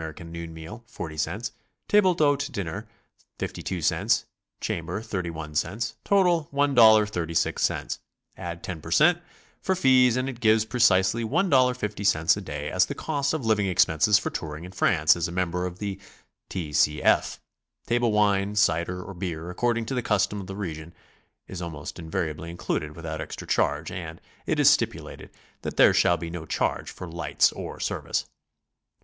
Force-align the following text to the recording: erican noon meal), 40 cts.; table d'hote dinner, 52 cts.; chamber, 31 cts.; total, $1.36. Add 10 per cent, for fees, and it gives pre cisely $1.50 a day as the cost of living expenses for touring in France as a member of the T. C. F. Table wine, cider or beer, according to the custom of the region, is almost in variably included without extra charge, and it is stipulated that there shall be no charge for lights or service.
erican 0.01 0.31
noon 0.31 0.51
meal), 0.51 0.83
40 0.87 1.13
cts.; 1.15 1.51
table 1.87 2.15
d'hote 2.15 2.49
dinner, 2.51 2.87
52 3.37 3.77
cts.; 3.77 4.23
chamber, 4.59 4.99
31 4.99 5.53
cts.; 5.53 5.93
total, 6.03 6.49
$1.36. 6.51 7.99
Add 8.35 8.63
10 8.63 8.81
per 8.81 8.89
cent, 8.89 9.21
for 9.61 9.75
fees, 9.75 10.17
and 10.17 10.27
it 10.27 10.39
gives 10.39 10.65
pre 10.65 10.79
cisely 10.79 11.23
$1.50 11.23 12.35
a 12.37 12.41
day 12.41 12.71
as 12.71 12.87
the 12.87 12.95
cost 12.95 13.35
of 13.35 13.45
living 13.45 13.67
expenses 13.67 14.17
for 14.17 14.31
touring 14.31 14.63
in 14.63 14.71
France 14.71 15.15
as 15.15 15.27
a 15.27 15.31
member 15.31 15.67
of 15.67 15.77
the 15.77 15.99
T. 16.49 16.73
C. 16.73 16.99
F. 17.03 17.39
Table 17.85 18.11
wine, 18.11 18.55
cider 18.55 19.03
or 19.03 19.13
beer, 19.13 19.51
according 19.51 19.85
to 19.85 19.93
the 19.93 20.01
custom 20.01 20.41
of 20.41 20.47
the 20.47 20.55
region, 20.55 20.95
is 21.45 21.61
almost 21.61 21.99
in 21.99 22.09
variably 22.09 22.49
included 22.49 22.95
without 22.95 23.21
extra 23.21 23.45
charge, 23.45 23.91
and 23.91 24.19
it 24.47 24.59
is 24.59 24.67
stipulated 24.67 25.29
that 25.61 25.77
there 25.77 25.93
shall 25.93 26.17
be 26.17 26.31
no 26.31 26.47
charge 26.47 26.89
for 26.89 27.07
lights 27.07 27.51
or 27.51 27.79
service. 27.79 28.25